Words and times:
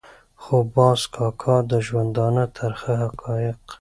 خو 0.41 0.55
باز 0.75 1.01
کاکا 1.15 1.55
د 1.69 1.71
ژوندانه 1.87 2.43
ترخه 2.57 2.93
حقایق. 3.03 3.57